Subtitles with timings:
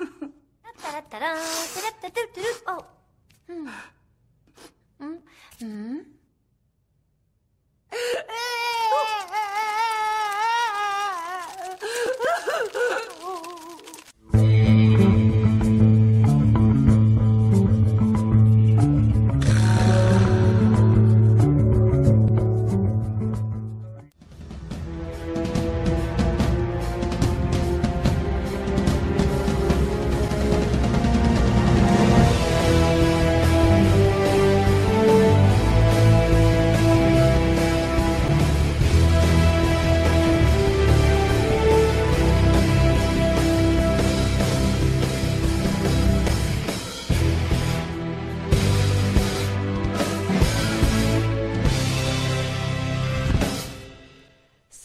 [0.00, 2.86] 哒哒哒哒哒哒哒哒哒哦
[3.48, 3.68] 嗯。
[4.98, 5.22] 嗯。
[5.60, 6.06] 嗯。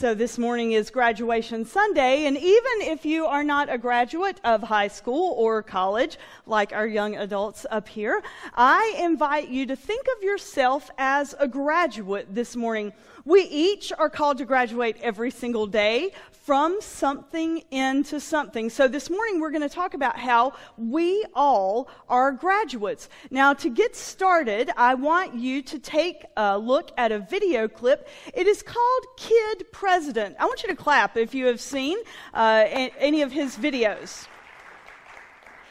[0.06, 4.62] So, this morning is graduation Sunday, and even if you are not a graduate of
[4.62, 8.22] high school or college, like our young adults up here,
[8.54, 12.94] I invite you to think of yourself as a graduate this morning.
[13.28, 18.70] We each are called to graduate every single day from something into something.
[18.70, 23.10] So this morning we're going to talk about how we all are graduates.
[23.32, 28.08] Now, to get started, I want you to take a look at a video clip.
[28.32, 30.36] It is called Kid President.
[30.40, 31.98] I want you to clap if you have seen
[32.32, 34.28] uh, any of his videos.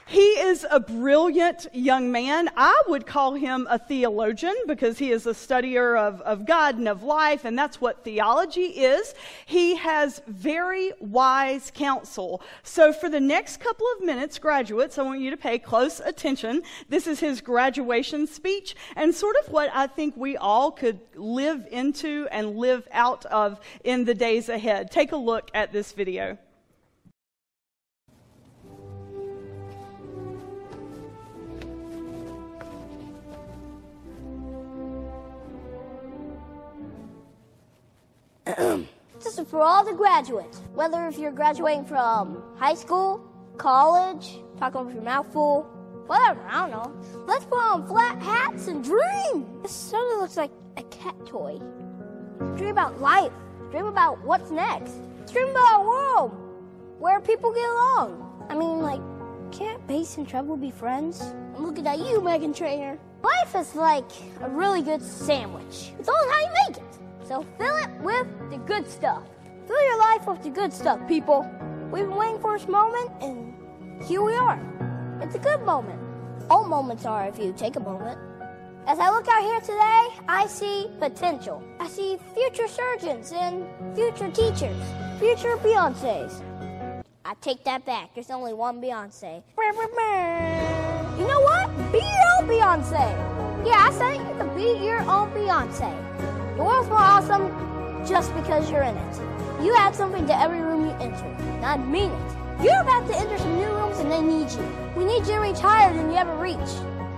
[0.07, 2.51] He is a brilliant young man.
[2.57, 6.89] I would call him a theologian because he is a studier of, of God and
[6.89, 9.15] of life, and that's what theology is.
[9.47, 12.43] He has very wise counsel.
[12.63, 16.63] So, for the next couple of minutes, graduates, I want you to pay close attention.
[16.91, 21.67] This is his graduation speech and sort of what I think we all could live
[21.71, 24.91] into and live out of in the days ahead.
[24.91, 26.37] Take a look at this video.
[39.19, 43.21] this is for all the graduates, whether if you're graduating from high school,
[43.57, 45.63] college, talk over your mouth full,
[46.07, 47.25] whatever, I don't know.
[47.27, 49.63] Let's put on flat hats and dream.
[49.63, 51.59] This of looks like a cat toy.
[52.57, 53.33] Dream about life.
[53.71, 54.93] Dream about what's next.
[55.33, 56.31] Dream about a world
[57.01, 58.47] where people get along.
[58.49, 59.01] I mean, like,
[59.51, 61.21] can't Bass and Treble be friends?
[61.57, 62.99] I'm looking at you, Meghan Trainor.
[63.23, 64.11] Life is like
[64.43, 65.93] a really good sandwich.
[65.99, 67.04] It's all how you make it.
[67.27, 69.23] So fill it with the good stuff.
[69.67, 71.49] Fill your life with the good stuff, people.
[71.91, 73.55] We've been waiting for this moment, and
[74.05, 74.61] here we are.
[75.23, 75.99] It's a good moment.
[76.51, 78.19] All moments are if you take a moment.
[78.87, 81.63] As I look out here today, I see potential.
[81.81, 83.65] I see future surgeons and
[83.95, 84.77] future teachers,
[85.19, 86.43] future Beyoncés.
[87.25, 88.15] I take that back.
[88.15, 89.43] There's only one Beyonce.
[91.19, 91.71] You know what?
[91.91, 93.67] Be your own Beyonce.
[93.67, 96.04] Yeah, I said you can be your own Beyonce.
[96.57, 99.17] The world's more awesome just because you're in it.
[99.63, 101.25] You add something to every room you enter.
[101.25, 102.63] And I mean it.
[102.63, 104.67] You're about to enter some new rooms and they need you.
[104.97, 106.59] We need you to reach higher than you ever reach.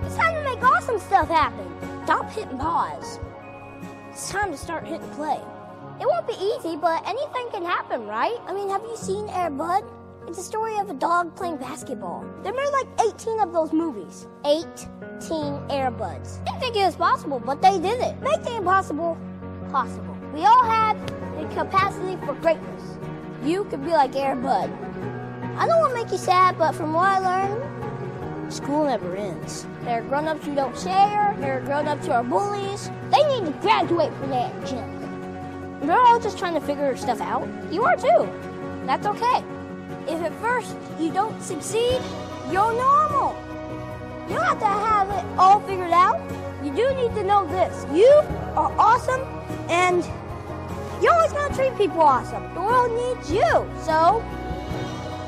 [0.03, 1.65] It's time to make awesome stuff happen.
[2.05, 3.19] Stop hitting pause.
[4.09, 5.39] It's time to start hitting play.
[5.99, 8.37] It won't be easy, but anything can happen, right?
[8.47, 9.83] I mean, have you seen Air Bud?
[10.27, 12.25] It's a story of a dog playing basketball.
[12.43, 14.27] There made like 18 of those movies.
[14.45, 14.89] 18
[15.69, 16.43] Air Airbuds.
[16.45, 18.21] Didn't think it was possible, but they did it.
[18.21, 19.17] Make the impossible
[19.71, 20.17] possible.
[20.33, 20.99] We all have
[21.37, 22.97] the capacity for greatness.
[23.43, 24.69] You could be like Air Bud.
[25.57, 29.65] I don't want to make you sad, but from what I learned, school never ends.
[29.83, 31.35] There are grown-ups who don't share.
[31.39, 32.89] There are grown-ups who are bullies.
[33.11, 35.79] They need to graduate from that gym.
[35.81, 37.47] They're all just trying to figure stuff out.
[37.71, 38.29] You are too.
[38.85, 39.43] That's okay.
[40.07, 42.01] If at first you don't succeed,
[42.51, 43.35] you're normal.
[44.27, 46.19] You don't have to have it all figured out.
[46.63, 47.85] You do need to know this.
[47.93, 48.09] You
[48.55, 49.36] are awesome
[49.69, 50.03] and
[51.01, 52.43] you always gotta treat people awesome.
[52.53, 53.51] The world needs you.
[53.83, 54.23] So,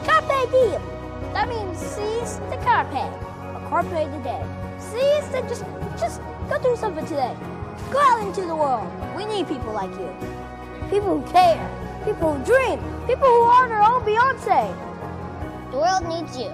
[0.03, 0.81] carpe diem.
[1.33, 3.05] That means seize the carpe.
[3.53, 4.43] Or carpe the day.
[4.79, 5.63] Seize the just,
[5.99, 7.35] just go do something today.
[7.91, 8.87] Go out into the world.
[9.15, 10.09] We need people like you.
[10.89, 11.59] People who care.
[12.05, 12.79] People who dream.
[13.05, 14.73] People who are their own Beyonce.
[15.71, 16.51] The world needs you.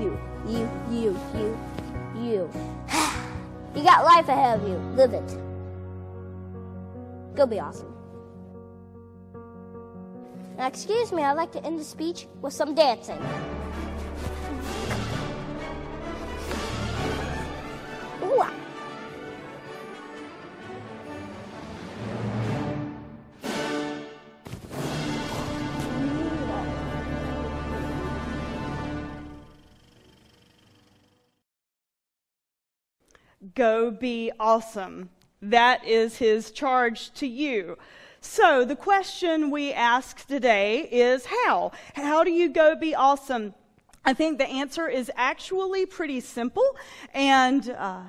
[0.00, 1.58] You, you, you, you,
[2.16, 2.50] you.
[3.76, 4.76] you got life ahead of you.
[4.96, 5.41] Live it.
[7.34, 7.94] Go be awesome.
[10.58, 13.18] Now, excuse me, I'd like to end the speech with some dancing.
[33.54, 35.10] Go be awesome.
[35.42, 37.76] That is his charge to you.
[38.20, 41.72] So the question we ask today is how?
[41.94, 43.54] How do you go be awesome?
[44.04, 46.76] I think the answer is actually pretty simple
[47.12, 48.02] and uh,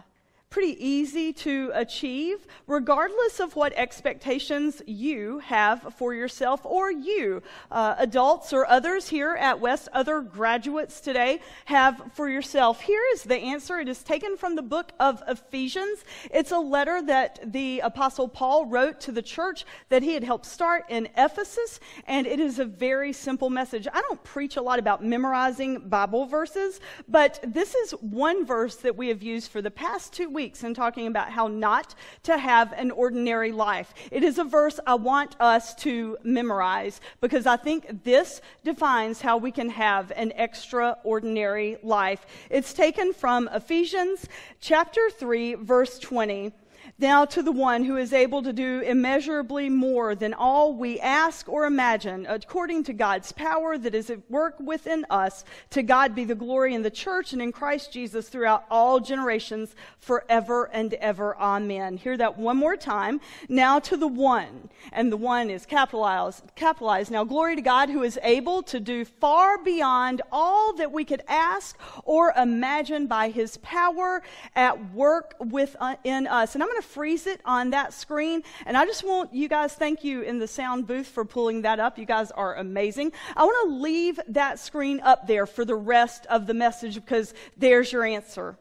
[0.54, 7.42] pretty easy to achieve, regardless of what expectations you have for yourself or you,
[7.72, 12.82] uh, adults or others here at West, other graduates today, have for yourself.
[12.82, 13.80] Here is the answer.
[13.80, 16.06] It is taken from the book of Ephesians.
[16.30, 20.46] It's a letter that the Apostle Paul wrote to the church that he had helped
[20.46, 23.88] start in Ephesus, and it is a very simple message.
[23.92, 28.96] I don't preach a lot about memorizing Bible verses, but this is one verse that
[28.96, 32.38] we have used for the past two weeks weeks in talking about how not to
[32.38, 33.94] have an ordinary life.
[34.12, 39.38] It is a verse I want us to memorize because I think this defines how
[39.38, 42.26] we can have an extraordinary life.
[42.50, 44.28] It's taken from Ephesians
[44.60, 46.52] chapter 3, verse 20.
[47.00, 51.50] Now to the one who is able to do immeasurably more than all we ask
[51.50, 56.24] or imagine, according to God's power that is at work within us, to God be
[56.24, 61.36] the glory in the church and in Christ Jesus throughout all generations, forever and ever.
[61.38, 61.98] Amen.
[61.98, 63.20] Hear that one more time.
[63.50, 66.44] Now to the one, and the one is capitalized.
[66.56, 67.10] capitalized.
[67.10, 71.24] Now glory to God who is able to do far beyond all that we could
[71.28, 74.22] ask or imagine by his power
[74.56, 76.54] at work within uh, us.
[76.54, 78.44] And I'm going to freeze it on that screen.
[78.66, 81.80] And I just want you guys, thank you in the sound booth for pulling that
[81.80, 81.98] up.
[81.98, 83.12] You guys are amazing.
[83.36, 87.34] I want to leave that screen up there for the rest of the message because
[87.58, 88.58] there's your answer.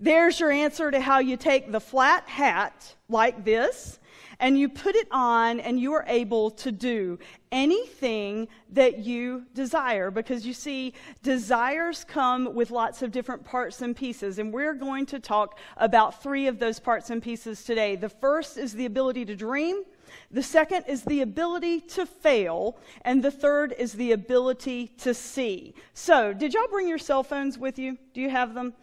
[0.00, 3.98] There's your answer to how you take the flat hat like this
[4.40, 7.18] and you put it on and you are able to do
[7.50, 10.92] anything that you desire because you see
[11.22, 16.22] desires come with lots of different parts and pieces and we're going to talk about
[16.22, 19.82] three of those parts and pieces today the first is the ability to dream
[20.30, 22.78] the second is the ability to fail.
[23.02, 25.74] And the third is the ability to see.
[25.94, 27.98] So, did y'all bring your cell phones with you?
[28.14, 28.74] Do you have them?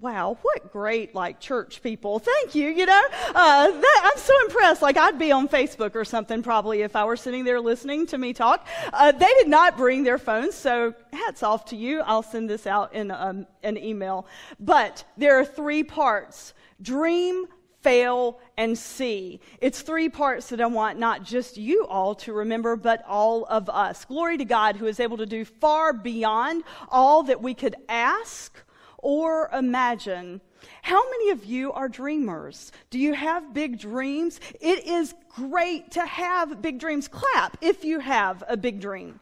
[0.00, 2.18] Wow, what great like church people.
[2.18, 2.68] Thank you.
[2.68, 3.02] You know,
[3.34, 4.82] uh, that, I'm so impressed.
[4.82, 8.18] Like I'd be on Facebook or something probably if I were sitting there listening to
[8.18, 8.66] me talk.
[8.92, 12.00] Uh, they did not bring their phones, so hats off to you.
[12.00, 14.26] I'll send this out in um, an email.
[14.60, 17.46] But there are three parts: dream,
[17.80, 19.40] fail, and see.
[19.60, 23.68] It's three parts that I want not just you all to remember, but all of
[23.68, 24.04] us.
[24.04, 28.62] Glory to God who is able to do far beyond all that we could ask
[28.98, 30.40] or imagine.
[30.82, 32.72] How many of you are dreamers?
[32.90, 34.40] Do you have big dreams?
[34.60, 37.08] It is great to have big dreams.
[37.08, 39.20] Clap if you have a big dream.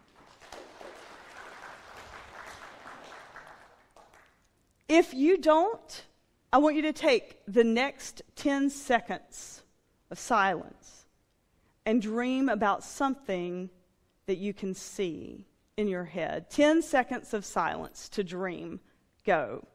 [4.89, 6.05] If you don't,
[6.53, 9.63] I want you to take the next 10 seconds
[10.11, 11.07] of silence
[11.85, 13.69] and dream about something
[14.27, 15.47] that you can see
[15.77, 16.51] in your head.
[16.51, 18.81] 10 seconds of silence to dream
[19.27, 19.67] go.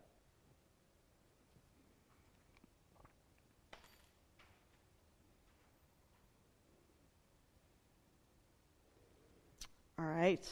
[10.00, 10.44] All right.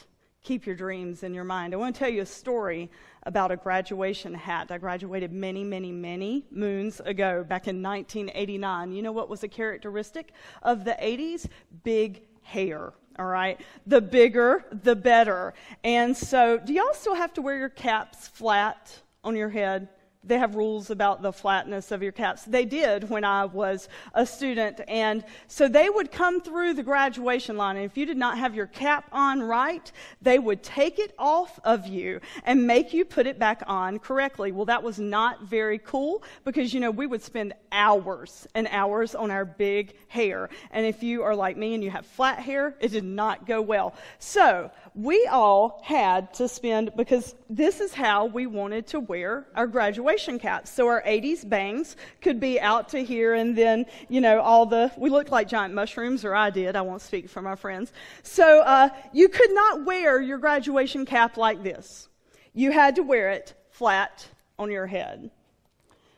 [0.42, 1.74] Keep your dreams in your mind.
[1.74, 2.90] I want to tell you a story
[3.24, 4.70] about a graduation hat.
[4.70, 8.92] I graduated many, many, many moons ago, back in 1989.
[8.92, 11.46] You know what was a characteristic of the 80s?
[11.82, 13.60] Big hair all right?
[13.86, 15.54] The bigger, the better.
[15.84, 19.88] And so, do y'all still have to wear your caps flat on your head?
[20.22, 22.44] They have rules about the flatness of your caps.
[22.44, 24.82] They did when I was a student.
[24.86, 27.76] And so they would come through the graduation line.
[27.76, 31.58] And if you did not have your cap on right, they would take it off
[31.64, 34.52] of you and make you put it back on correctly.
[34.52, 39.14] Well, that was not very cool because, you know, we would spend hours and hours
[39.14, 40.50] on our big hair.
[40.70, 43.62] And if you are like me and you have flat hair, it did not go
[43.62, 43.94] well.
[44.18, 49.66] So we all had to spend, because this is how we wanted to wear our
[49.66, 50.70] graduation caps.
[50.70, 54.90] So our 80s bangs could be out to here, and then, you know, all the,
[54.96, 56.76] we looked like giant mushrooms, or I did.
[56.76, 57.92] I won't speak for my friends.
[58.22, 62.08] So uh, you could not wear your graduation cap like this.
[62.52, 64.26] You had to wear it flat
[64.58, 65.30] on your head.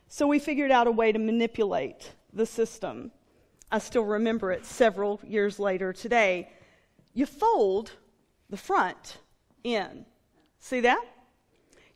[0.09, 3.11] So we figured out a way to manipulate the system.
[3.71, 6.51] I still remember it several years later today.
[7.15, 7.93] You fold
[8.51, 9.19] the front
[9.65, 10.05] in.
[10.59, 11.05] See that?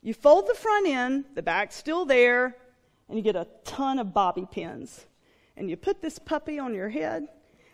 [0.07, 2.55] You fold the front in, the back's still there,
[3.09, 5.05] and you get a ton of bobby pins.
[5.57, 7.27] And you put this puppy on your head,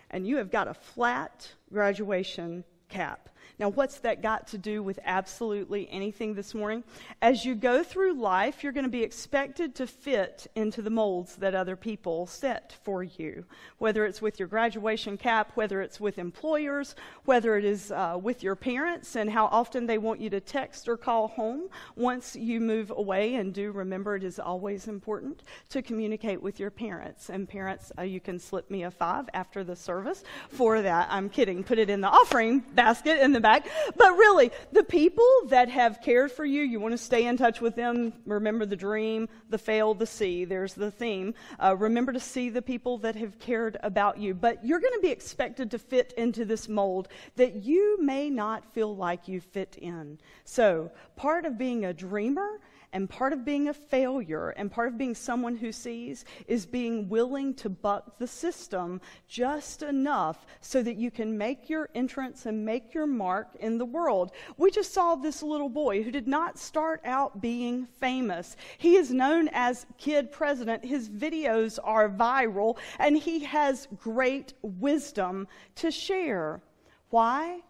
[0.09, 3.29] and you have got a flat graduation cap.
[3.63, 6.83] Now, what's that got to do with absolutely anything this morning?
[7.21, 11.37] As you go through life, you're going to be expected to fit into the molds
[11.37, 13.45] that other people set for you,
[13.77, 16.93] whether it's with your graduation cap, whether it's with employers,
[17.23, 20.89] whether it is uh, with your parents, and how often they want you to text
[20.89, 23.35] or call home once you move away.
[23.35, 27.29] And do remember, it is always important to communicate with your parents.
[27.29, 31.07] And parents, uh, you can slip me a five after the service for that.
[31.09, 31.63] I'm kidding.
[31.63, 33.71] Put it in the offering basket in the back.
[33.95, 37.61] But really, the people that have cared for you, you want to stay in touch
[37.61, 38.13] with them.
[38.25, 40.45] Remember the dream, the fail, the see.
[40.45, 41.33] There's the theme.
[41.61, 44.33] Uh, remember to see the people that have cared about you.
[44.33, 48.73] But you're going to be expected to fit into this mold that you may not
[48.73, 50.19] feel like you fit in.
[50.45, 52.59] So, part of being a dreamer
[52.93, 57.09] and part of being a failure and part of being someone who sees is being
[57.09, 62.63] willing to buck the system just enough so that you can make your entrance and
[62.63, 64.31] make your mark in the world.
[64.57, 68.55] We just saw this little boy who did not start out being famous.
[68.77, 70.85] He is known as Kid President.
[70.85, 76.61] His videos are viral and he has great wisdom to share.
[77.09, 77.61] Why?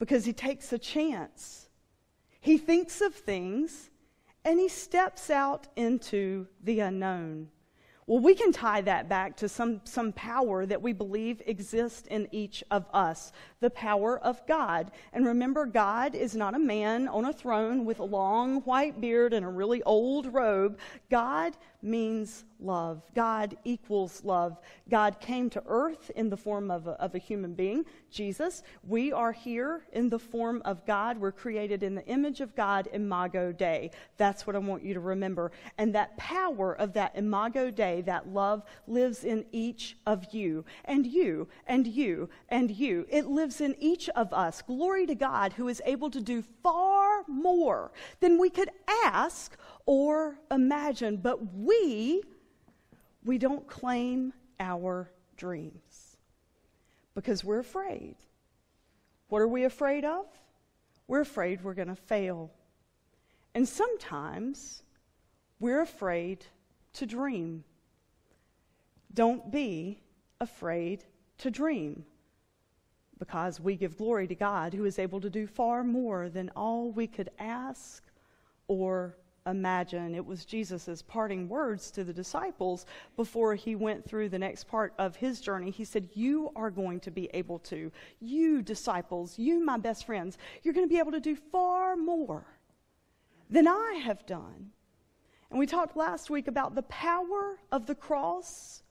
[0.00, 1.68] Because he takes a chance.
[2.40, 3.90] He thinks of things
[4.44, 7.48] and he steps out into the unknown.
[8.06, 12.28] Well, we can tie that back to some, some power that we believe exists in
[12.32, 14.90] each of us the power of God.
[15.14, 19.32] And remember, God is not a man on a throne with a long white beard
[19.32, 20.78] and a really old robe.
[21.08, 23.02] God means love.
[23.14, 24.58] God equals love.
[24.88, 28.62] God came to earth in the form of a, of a human being, Jesus.
[28.86, 31.18] We are here in the form of God.
[31.18, 33.90] We're created in the image of God, Imago Dei.
[34.16, 35.52] That's what I want you to remember.
[35.78, 41.06] And that power of that Imago Dei, that love, lives in each of you, and
[41.06, 43.06] you, and you, and you.
[43.10, 44.62] It lives in each of us.
[44.62, 48.70] Glory to God who is able to do far more than we could
[49.04, 51.16] ask or imagine.
[51.16, 52.22] But we,
[53.24, 56.16] we don't claim our dreams
[57.14, 58.16] because we're afraid.
[59.28, 60.26] What are we afraid of?
[61.06, 62.50] We're afraid we're going to fail.
[63.54, 64.82] And sometimes
[65.60, 66.44] we're afraid
[66.94, 67.64] to dream.
[69.12, 70.00] Don't be
[70.40, 71.04] afraid
[71.38, 72.04] to dream
[73.18, 76.90] because we give glory to God who is able to do far more than all
[76.90, 78.02] we could ask
[78.66, 80.14] or imagine.
[80.14, 82.86] It was Jesus' parting words to the disciples
[83.16, 85.70] before he went through the next part of his journey.
[85.70, 90.38] He said, You are going to be able to, you disciples, you, my best friends,
[90.62, 92.46] you're going to be able to do far more
[93.50, 94.70] than I have done.
[95.50, 98.82] And we talked last week about the power of the cross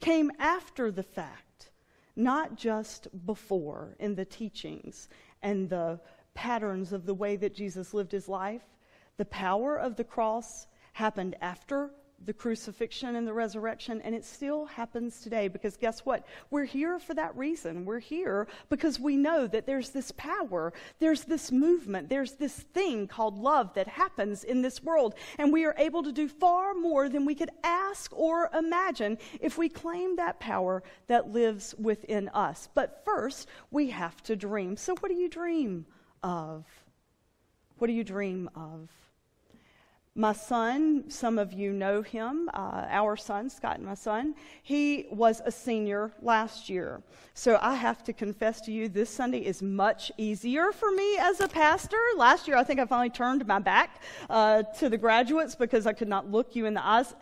[0.00, 1.70] came after the fact,
[2.14, 5.08] not just before in the teachings
[5.42, 6.00] and the
[6.34, 8.62] patterns of the way that Jesus lived his life.
[9.16, 11.90] The power of the cross happened after
[12.24, 16.26] the crucifixion and the resurrection, and it still happens today because guess what?
[16.50, 17.84] We're here for that reason.
[17.84, 23.06] We're here because we know that there's this power, there's this movement, there's this thing
[23.06, 27.08] called love that happens in this world, and we are able to do far more
[27.08, 32.68] than we could ask or imagine if we claim that power that lives within us.
[32.74, 34.76] But first, we have to dream.
[34.76, 35.86] So, what do you dream
[36.22, 36.64] of?
[37.78, 38.88] What do you dream of?
[40.18, 45.08] My son, some of you know him, uh, our son, Scott and my son, he
[45.10, 47.02] was a senior last year.
[47.34, 51.42] So I have to confess to you, this Sunday is much easier for me as
[51.42, 51.98] a pastor.
[52.16, 55.92] Last year, I think I finally turned my back uh, to the graduates because I
[55.92, 57.14] could not look you in the eyes.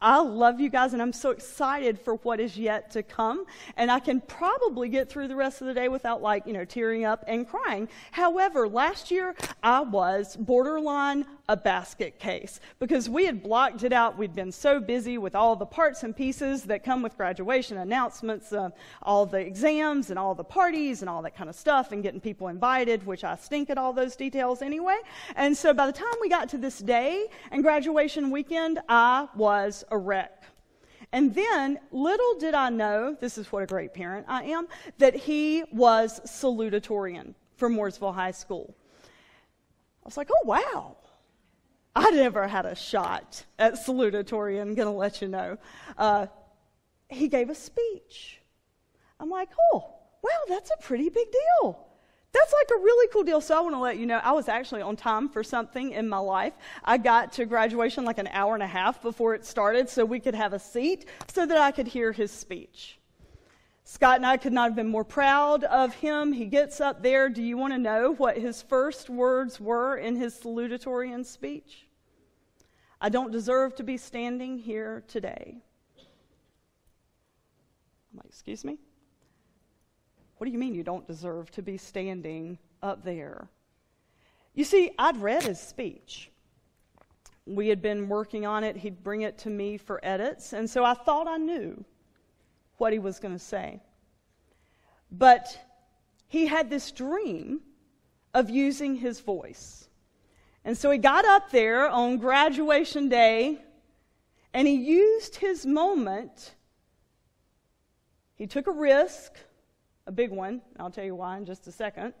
[0.00, 3.44] I love you guys and I'm so excited for what is yet to come.
[3.76, 6.64] And I can probably get through the rest of the day without, like, you know,
[6.64, 7.88] tearing up and crying.
[8.12, 14.18] However, last year I was borderline a basket case because we had blocked it out.
[14.18, 18.52] We'd been so busy with all the parts and pieces that come with graduation announcements,
[18.52, 18.68] uh,
[19.02, 22.20] all the exams and all the parties and all that kind of stuff, and getting
[22.20, 24.98] people invited, which I stink at all those details anyway.
[25.36, 29.84] And so by the time we got to this day and graduation weekend, I was
[29.90, 30.44] a wreck.
[31.12, 35.14] And then, little did I know, this is what a great parent I am, that
[35.14, 38.74] he was salutatorian for Mooresville High School.
[39.06, 40.96] I was like, oh, wow.
[41.98, 45.58] I never had a shot at salutatorian, I'm going to let you know.
[45.96, 46.28] Uh,
[47.08, 48.40] he gave a speech.
[49.18, 51.88] I'm like, oh, wow, that's a pretty big deal.
[52.32, 53.40] That's like a really cool deal.
[53.40, 56.08] So I want to let you know I was actually on time for something in
[56.08, 56.52] my life.
[56.84, 60.20] I got to graduation like an hour and a half before it started so we
[60.20, 63.00] could have a seat so that I could hear his speech.
[63.82, 66.32] Scott and I could not have been more proud of him.
[66.32, 67.28] He gets up there.
[67.28, 71.87] Do you want to know what his first words were in his salutatorian speech?
[73.00, 75.56] I don't deserve to be standing here today.
[78.12, 78.78] I'm like, excuse me?
[80.38, 83.48] What do you mean you don't deserve to be standing up there?
[84.54, 86.30] You see, I'd read his speech.
[87.46, 88.76] We had been working on it.
[88.76, 90.52] He'd bring it to me for edits.
[90.52, 91.84] And so I thought I knew
[92.76, 93.80] what he was going to say.
[95.10, 95.58] But
[96.26, 97.60] he had this dream
[98.34, 99.87] of using his voice.
[100.64, 103.62] And so he got up there on graduation day
[104.52, 106.54] and he used his moment.
[108.34, 109.34] He took a risk,
[110.06, 112.14] a big one, I'll tell you why in just a second,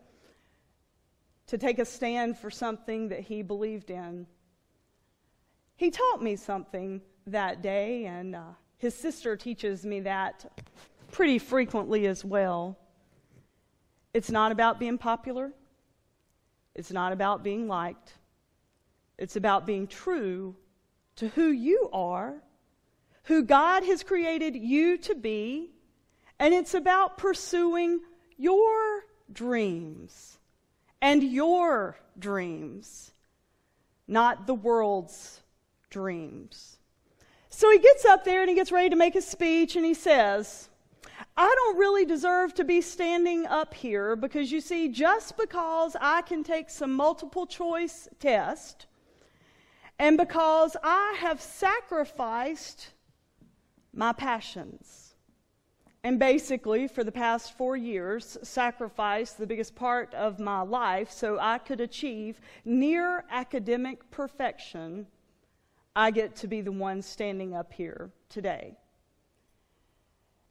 [1.46, 4.26] to take a stand for something that he believed in.
[5.76, 8.42] He taught me something that day, and uh,
[8.76, 10.44] his sister teaches me that
[11.10, 12.76] pretty frequently as well.
[14.12, 15.52] It's not about being popular,
[16.74, 18.14] it's not about being liked,
[19.18, 20.54] it's about being true
[21.16, 22.42] to who you are,
[23.24, 25.72] who God has created you to be,
[26.38, 28.00] and it's about pursuing
[28.36, 30.38] your dreams
[31.02, 33.12] and your dreams,
[34.06, 35.40] not the world's
[35.90, 36.78] dreams.
[37.50, 39.94] So he gets up there and he gets ready to make a speech and he
[39.94, 40.68] says,
[41.36, 46.22] I don't really deserve to be standing up here because you see, just because I
[46.22, 48.86] can take some multiple choice test
[49.98, 52.90] and because I have sacrificed
[53.92, 55.14] my passions
[56.04, 61.38] and basically for the past four years sacrificed the biggest part of my life so
[61.40, 65.06] I could achieve near academic perfection
[65.98, 68.76] I get to be the one standing up here today.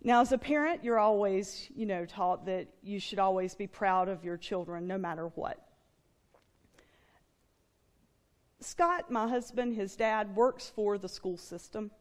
[0.04, 4.10] Now, as a parent, you're always, you know, taught that you should always be proud
[4.10, 5.67] of your children no matter what.
[8.60, 11.92] Scott, my husband, his dad, works for the school system.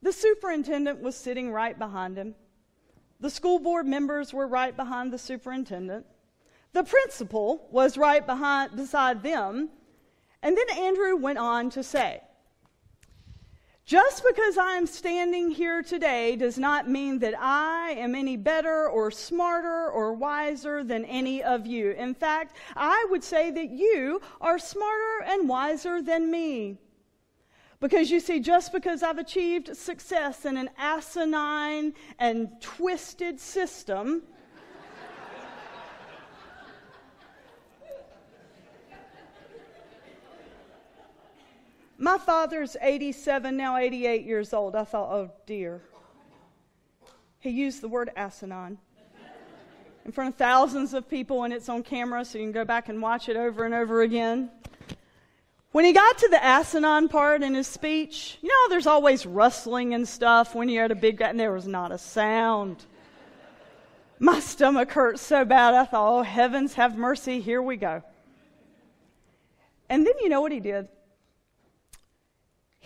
[0.00, 2.34] The superintendent was sitting right behind him.
[3.20, 6.06] The school board members were right behind the superintendent.
[6.72, 9.70] The principal was right behind, beside them,
[10.42, 12.20] and then Andrew went on to say,
[13.88, 18.86] just because I am standing here today does not mean that I am any better
[18.86, 21.92] or smarter or wiser than any of you.
[21.92, 26.76] In fact, I would say that you are smarter and wiser than me.
[27.80, 34.22] Because you see, just because I've achieved success in an asinine and twisted system,
[42.00, 44.76] My father's 87, now 88 years old.
[44.76, 45.80] I thought, oh dear.
[47.40, 48.78] He used the word asinine
[50.04, 52.88] in front of thousands of people, and it's on camera, so you can go back
[52.88, 54.48] and watch it over and over again.
[55.72, 59.92] When he got to the asinine part in his speech, you know, there's always rustling
[59.92, 62.84] and stuff when you're at a big, and there was not a sound.
[64.18, 68.02] My stomach hurt so bad, I thought, oh, heavens, have mercy, here we go.
[69.88, 70.88] And then you know what he did?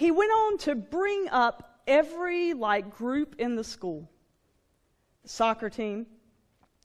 [0.03, 4.11] He went on to bring up every like group in the school
[5.23, 6.07] the soccer team.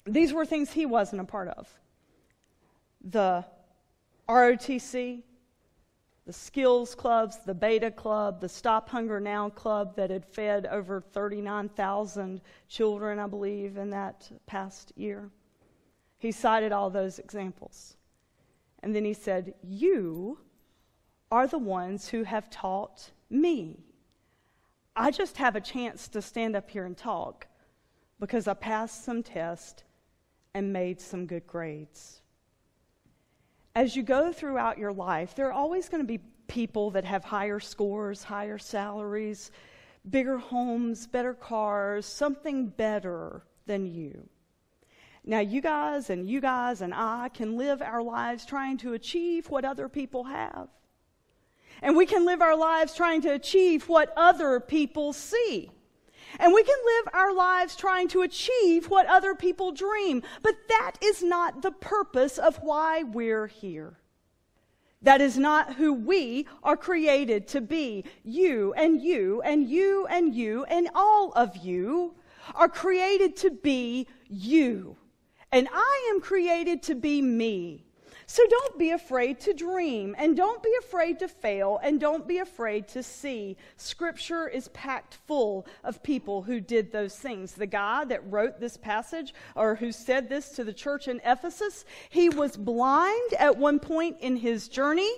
[0.06, 1.68] These were things he wasn't a part of.
[3.02, 3.44] The
[4.30, 5.24] rotc
[6.28, 11.02] the skills clubs the beta club the stop hunger now club that had fed over
[11.02, 15.32] 39000 children i believe in that past year.
[16.20, 17.98] He cited all those examples.
[18.84, 20.38] And then he said you
[21.32, 23.80] are the ones who have taught me.
[24.96, 27.48] I just have a chance to stand up here and talk
[28.20, 29.84] because I passed some tests
[30.54, 32.22] and made some good grades.
[33.76, 37.24] As you go throughout your life, there are always going to be people that have
[37.24, 39.52] higher scores, higher salaries,
[40.10, 44.28] bigger homes, better cars, something better than you.
[45.24, 49.50] Now, you guys and you guys and I can live our lives trying to achieve
[49.50, 50.70] what other people have.
[51.82, 55.72] And we can live our lives trying to achieve what other people see.
[56.40, 60.24] And we can live our lives trying to achieve what other people dream.
[60.42, 63.98] But that is not the purpose of why we're here.
[65.02, 68.04] That is not who we are created to be.
[68.24, 72.16] You and you and you and you and all of you
[72.56, 74.98] are created to be you.
[75.52, 77.87] And I am created to be me.
[78.30, 82.40] So don't be afraid to dream, and don't be afraid to fail, and don't be
[82.40, 83.56] afraid to see.
[83.78, 87.54] Scripture is packed full of people who did those things.
[87.54, 91.86] The guy that wrote this passage, or who said this to the church in Ephesus,
[92.10, 95.12] he was blind at one point in his journey,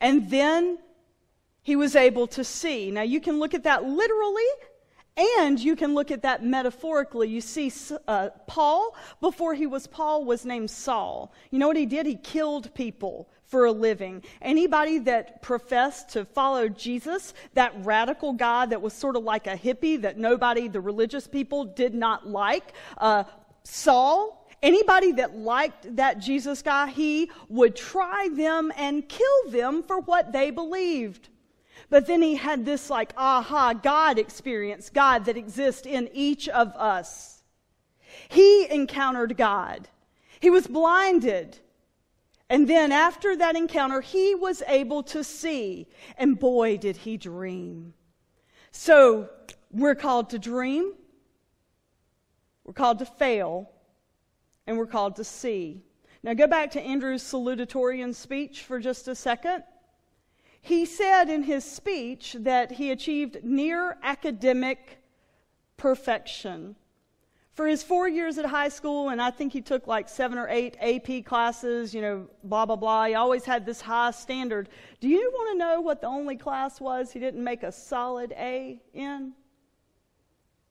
[0.00, 0.78] and then
[1.62, 2.92] he was able to see.
[2.92, 4.46] Now, you can look at that literally
[5.18, 7.28] and you can look at that metaphorically.
[7.28, 7.72] You see,
[8.06, 11.32] uh, Paul, before he was Paul, was named Saul.
[11.50, 12.06] You know what he did?
[12.06, 14.22] He killed people for a living.
[14.40, 19.56] Anybody that professed to follow Jesus, that radical guy that was sort of like a
[19.56, 23.24] hippie that nobody, the religious people, did not like, uh,
[23.64, 30.00] Saul, anybody that liked that Jesus guy, he would try them and kill them for
[30.00, 31.28] what they believed.
[31.90, 36.68] But then he had this like aha God experience, God that exists in each of
[36.76, 37.42] us.
[38.28, 39.88] He encountered God.
[40.40, 41.58] He was blinded.
[42.50, 45.86] And then after that encounter, he was able to see.
[46.16, 47.94] And boy, did he dream.
[48.70, 49.28] So
[49.70, 50.92] we're called to dream,
[52.64, 53.70] we're called to fail,
[54.66, 55.82] and we're called to see.
[56.22, 59.62] Now go back to Andrew's salutatorian speech for just a second.
[60.60, 64.98] He said in his speech that he achieved near academic
[65.76, 66.76] perfection.
[67.52, 70.48] For his four years at high school, and I think he took like seven or
[70.48, 73.06] eight AP classes, you know, blah, blah, blah.
[73.06, 74.68] He always had this high standard.
[75.00, 78.32] Do you want to know what the only class was he didn't make a solid
[78.36, 79.32] A in?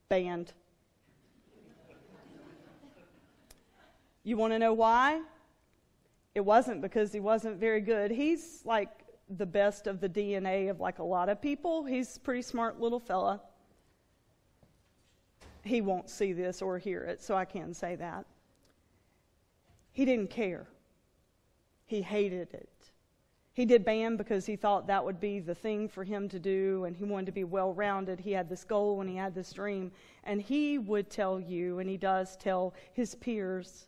[0.08, 0.54] Band.
[4.24, 5.22] You want to know why?
[6.36, 8.12] It wasn't because he wasn't very good.
[8.12, 8.90] He's like
[9.30, 11.86] the best of the DNA of like a lot of people.
[11.86, 13.42] He's a pretty smart little fella.
[15.64, 18.26] He won't see this or hear it, so I can say that.
[19.92, 20.68] He didn't care.
[21.86, 22.70] He hated it.
[23.54, 26.86] He did band because he thought that would be the thing for him to do,
[26.86, 28.20] and he wanted to be well rounded.
[28.20, 29.92] He had this goal and he had this dream.
[30.24, 33.88] And he would tell you, and he does tell his peers,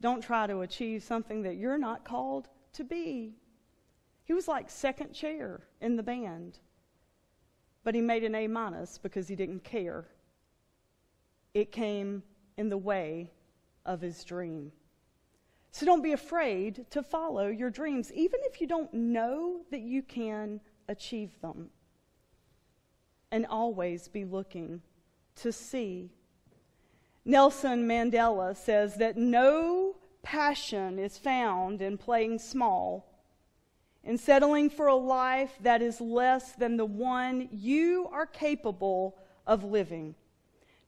[0.00, 3.34] don't try to achieve something that you're not called to be.
[4.30, 6.60] He was like second chair in the band.
[7.82, 10.06] But he made an A minus because he didn't care.
[11.52, 12.22] It came
[12.56, 13.32] in the way
[13.84, 14.70] of his dream.
[15.72, 20.00] So don't be afraid to follow your dreams, even if you don't know that you
[20.00, 21.68] can achieve them.
[23.32, 24.80] And always be looking
[25.42, 26.12] to see.
[27.24, 33.09] Nelson Mandela says that no passion is found in playing small
[34.04, 39.64] in settling for a life that is less than the one you are capable of
[39.64, 40.14] living.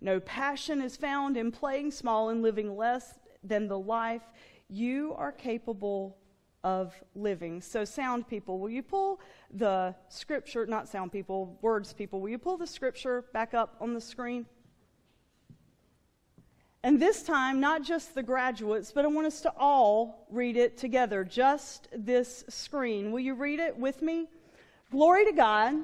[0.00, 4.22] No passion is found in playing small and living less than the life
[4.68, 6.16] you are capable
[6.64, 7.60] of living.
[7.60, 9.20] So, sound people, will you pull
[9.52, 13.94] the scripture, not sound people, words people, will you pull the scripture back up on
[13.94, 14.46] the screen?
[16.84, 20.76] And this time, not just the graduates, but I want us to all read it
[20.76, 23.12] together, just this screen.
[23.12, 24.26] Will you read it with me?
[24.90, 25.74] Glory to God,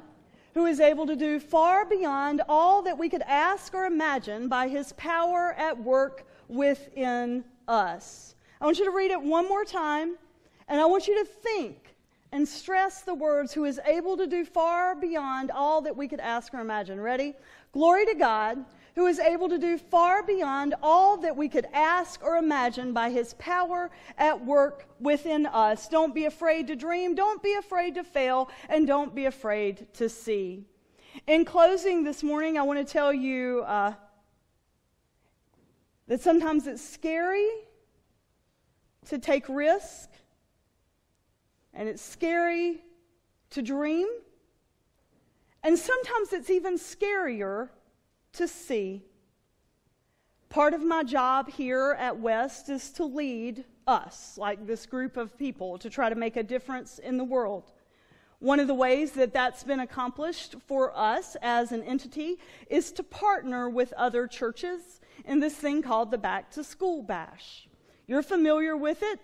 [0.54, 4.66] who is able to do far beyond all that we could ask or imagine by
[4.66, 8.34] his power at work within us.
[8.61, 10.16] I want you to read it one more time,
[10.66, 11.94] and I want you to think
[12.32, 16.20] and stress the words, who is able to do far beyond all that we could
[16.20, 17.00] ask or imagine.
[17.00, 17.34] Ready?
[17.72, 18.64] Glory to God
[18.98, 23.08] who is able to do far beyond all that we could ask or imagine by
[23.08, 25.87] his power at work within us.
[25.87, 30.08] Don't be afraid to dream, don't be afraid to fail, and don't be afraid to
[30.08, 30.64] see.
[31.28, 33.94] In closing this morning, I want to tell you uh,
[36.08, 37.48] that sometimes it's scary
[39.06, 40.11] to take risk,
[41.72, 42.82] and it's scary
[43.50, 44.08] to dream,
[45.62, 47.68] and sometimes it's even scarier
[48.38, 49.03] to see.
[50.48, 55.38] Part of my job here at West is to lead us, like this group of
[55.38, 57.70] people, to try to make a difference in the world.
[58.38, 62.38] One of the ways that that's been accomplished for us as an entity
[62.70, 67.68] is to partner with other churches in this thing called the Back to School Bash.
[68.07, 69.20] You're familiar with it.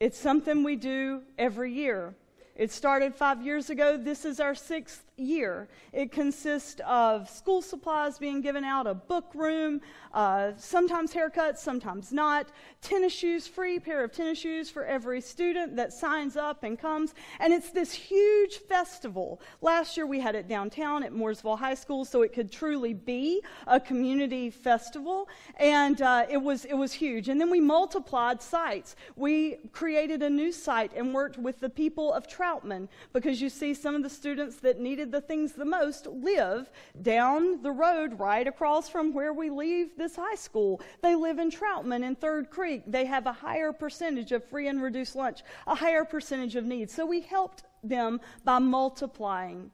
[0.00, 2.16] It's something we do every year.
[2.56, 3.98] It started five years ago.
[3.98, 5.68] This is our sixth year.
[5.92, 9.80] It consists of school supplies being given out, a book room,
[10.12, 12.48] uh, sometimes haircuts, sometimes not,
[12.82, 17.14] tennis shoes, free pair of tennis shoes for every student that signs up and comes.
[17.40, 19.40] And it's this huge festival.
[19.60, 23.42] Last year we had it downtown at Mooresville High School so it could truly be
[23.66, 25.28] a community festival.
[25.58, 27.28] And uh, it, was, it was huge.
[27.28, 28.96] And then we multiplied sites.
[29.16, 33.74] We created a new site and worked with the people of Troutman because you see
[33.74, 36.70] some of the students that needed the things the most live
[37.02, 40.80] down the road right across from where we leave this high school.
[41.02, 42.82] They live in Troutman and Third Creek.
[42.86, 46.94] They have a higher percentage of free and reduced lunch, a higher percentage of needs.
[46.94, 49.70] So we helped them by multiplying.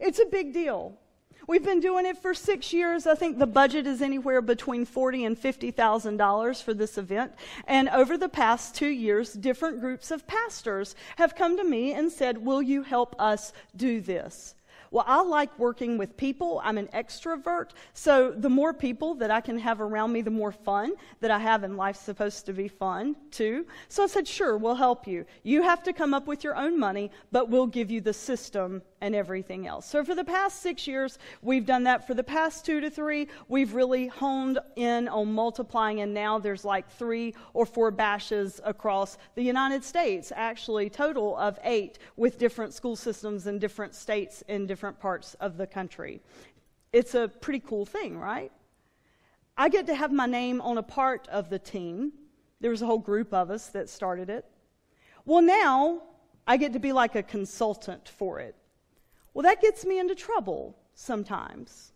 [0.00, 0.96] It's a big deal.
[1.46, 3.08] We've been doing it for six years.
[3.08, 7.32] I think the budget is anywhere between forty and fifty thousand dollars for this event.
[7.66, 12.12] And over the past two years, different groups of pastors have come to me and
[12.12, 14.54] said, "Will you help us do this?"
[14.92, 16.60] Well, I like working with people.
[16.64, 17.70] I'm an extrovert.
[17.94, 21.38] So the more people that I can have around me, the more fun that I
[21.38, 21.62] have.
[21.62, 23.66] And life's supposed to be fun too.
[23.88, 25.26] So I said, sure, we'll help you.
[25.44, 28.82] You have to come up with your own money, but we'll give you the system
[29.00, 29.86] and everything else.
[29.86, 32.06] So for the past six years, we've done that.
[32.06, 36.64] For the past two to three, we've really honed in on multiplying, and now there's
[36.64, 42.74] like three or four bashes across the United States, actually, total of eight with different
[42.74, 46.22] school systems in different states in different parts of the country.
[46.90, 48.50] It's a pretty cool thing, right?
[49.54, 52.12] I get to have my name on a part of the team.
[52.62, 54.46] There was a whole group of us that started it.
[55.26, 56.00] Well, now
[56.46, 58.54] I get to be like a consultant for it.
[59.34, 61.92] Well, that gets me into trouble sometimes.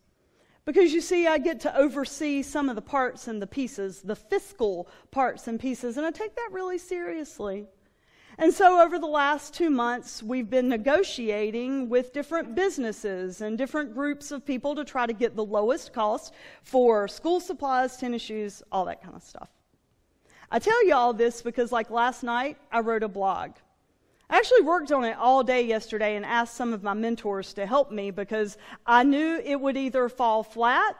[0.66, 4.14] Because you see, I get to oversee some of the parts and the pieces, the
[4.14, 7.64] fiscal parts and pieces, and I take that really seriously.
[8.36, 13.94] And so, over the last two months, we've been negotiating with different businesses and different
[13.94, 18.62] groups of people to try to get the lowest cost for school supplies, tennis shoes,
[18.72, 19.50] all that kind of stuff.
[20.50, 23.52] I tell you all this because, like last night, I wrote a blog.
[24.28, 27.66] I actually worked on it all day yesterday and asked some of my mentors to
[27.66, 30.96] help me because I knew it would either fall flat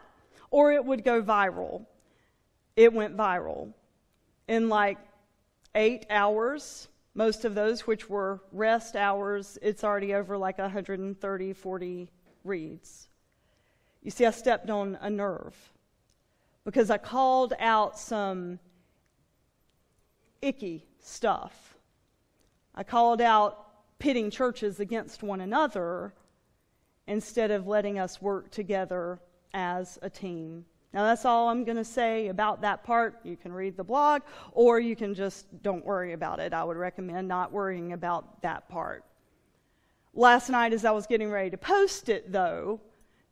[0.50, 1.84] or it would go viral.
[2.76, 3.72] It went viral.
[4.46, 4.98] In like
[5.74, 12.10] eight hours, most of those, which were rest hours, it's already over like 130, 40
[12.42, 13.08] reads.
[14.02, 15.56] You see, I stepped on a nerve
[16.64, 18.58] because I called out some
[20.42, 21.74] icky stuff
[22.74, 23.66] I called out
[23.98, 26.12] pitting churches against one another
[27.06, 29.20] instead of letting us work together
[29.52, 30.64] as a team.
[30.94, 33.18] Now, that's all I'm going to say about that part.
[33.24, 36.52] You can read the blog, or you can just don't worry about it.
[36.52, 39.04] I would recommend not worrying about that part.
[40.14, 42.80] Last night, as I was getting ready to post it, though,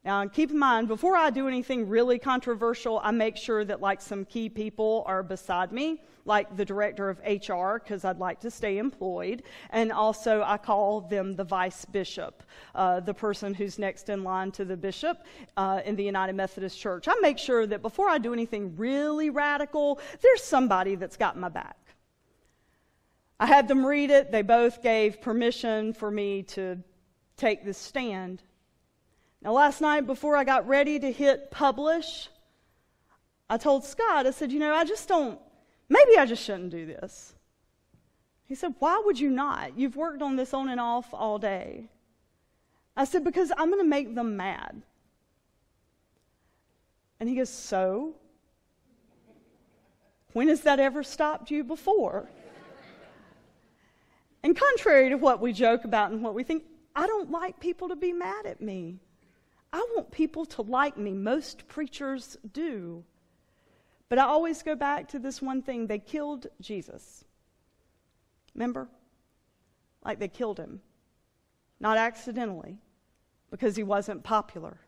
[0.05, 4.01] now, keep in mind, before I do anything really controversial, I make sure that like
[4.01, 8.51] some key people are beside me, like the director of HR, because I'd like to
[8.51, 9.45] stay employed.
[9.71, 12.43] And also, I call them the vice bishop,
[12.75, 15.25] uh, the person who's next in line to the bishop
[15.57, 17.07] uh, in the United Methodist Church.
[17.07, 21.49] I make sure that before I do anything really radical, there's somebody that's got my
[21.49, 21.77] back.
[23.39, 24.33] I had them read it.
[24.33, 26.79] They both gave permission for me to
[27.37, 28.43] take this stand.
[29.43, 32.29] Now, last night, before I got ready to hit publish,
[33.51, 35.39] I told Scott, I said, you know, I just don't,
[35.89, 37.35] maybe I just shouldn't do this.
[38.47, 39.77] He said, why would you not?
[39.77, 41.89] You've worked on this on and off all day.
[42.97, 44.83] I said, because I'm going to make them mad.
[47.19, 48.15] And he goes, so?
[50.35, 52.29] When has that ever stopped you before?
[54.43, 57.89] and contrary to what we joke about and what we think, I don't like people
[57.89, 59.01] to be mad at me.
[59.73, 61.13] I want people to like me.
[61.13, 63.05] Most preachers do.
[64.09, 67.25] But I always go back to this one thing they killed Jesus.
[68.55, 68.89] Remember?
[70.05, 70.81] Like they killed him.
[71.81, 72.77] Not accidentally,
[73.51, 74.79] because he wasn't popular,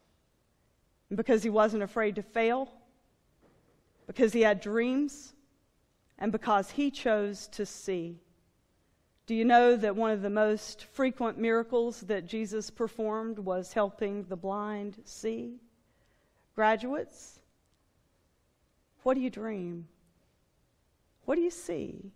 [1.14, 2.70] because he wasn't afraid to fail,
[4.06, 5.32] because he had dreams,
[6.18, 8.20] and because he chose to see.
[9.26, 14.24] Do you know that one of the most frequent miracles that Jesus performed was helping
[14.24, 15.60] the blind see?
[16.54, 17.40] Graduates,
[19.02, 19.88] what do you dream?
[21.24, 22.12] What do you see?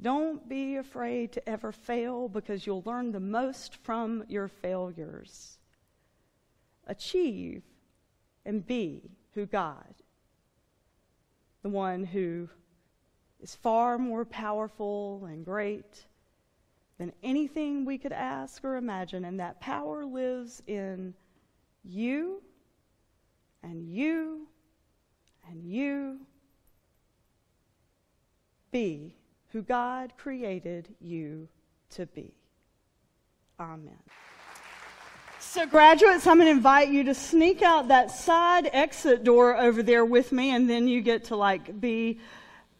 [0.00, 5.58] Don't be afraid to ever fail because you'll learn the most from your failures.
[6.86, 7.62] Achieve
[8.44, 9.94] and be who God,
[11.62, 12.48] the one who
[13.42, 16.06] is far more powerful and great
[16.98, 19.24] than anything we could ask or imagine.
[19.24, 21.14] And that power lives in
[21.84, 22.42] you
[23.62, 24.46] and you
[25.48, 26.20] and you.
[28.70, 29.14] Be
[29.52, 31.48] who God created you
[31.90, 32.34] to be.
[33.58, 33.98] Amen.
[35.38, 39.82] So, graduates, I'm going to invite you to sneak out that side exit door over
[39.82, 42.18] there with me, and then you get to like be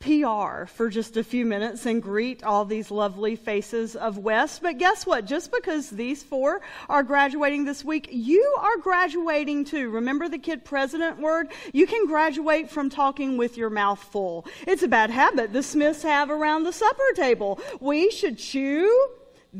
[0.06, 4.62] PR for just a few minutes and greet all these lovely faces of West.
[4.62, 5.24] But guess what?
[5.24, 9.90] Just because these four are graduating this week, you are graduating too.
[9.90, 11.48] Remember the kid president word?
[11.72, 14.46] You can graduate from talking with your mouth full.
[14.64, 17.58] It's a bad habit the Smiths have around the supper table.
[17.80, 19.08] We should chew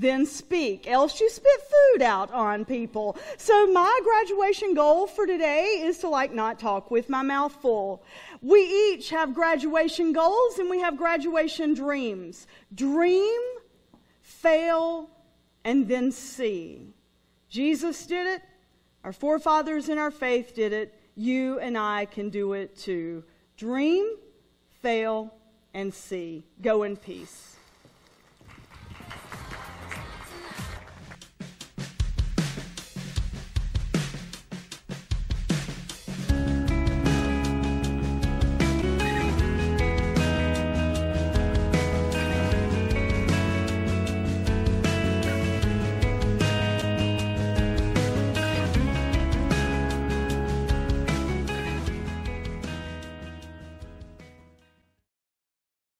[0.00, 3.16] then speak, else you spit food out on people.
[3.38, 8.02] So my graduation goal for today is to like not talk with my mouth full.
[8.42, 12.46] We each have graduation goals and we have graduation dreams.
[12.74, 13.40] Dream,
[14.20, 15.08] fail,
[15.64, 16.92] and then see.
[17.48, 18.42] Jesus did it.
[19.02, 20.92] Our forefathers in our faith did it.
[21.14, 23.24] You and I can do it too.
[23.56, 24.16] Dream,
[24.82, 25.32] fail,
[25.72, 26.44] and see.
[26.60, 27.55] Go in peace.